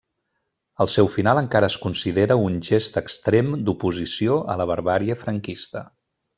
El 0.85 0.89
seu 0.93 1.09
final 1.15 1.41
encara 1.41 1.69
es 1.73 1.75
considera 1.83 2.39
un 2.47 2.57
gest 2.69 2.99
extrem 3.03 3.55
d'oposició 3.69 4.41
a 4.55 4.57
la 4.63 4.69
barbàrie 4.75 5.23
franquista. 5.27 5.89